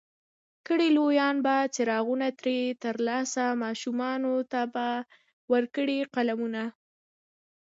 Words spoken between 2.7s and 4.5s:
ترلاسه، ماشومانو